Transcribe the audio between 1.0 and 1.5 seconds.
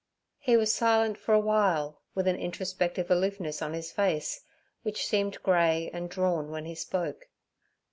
for a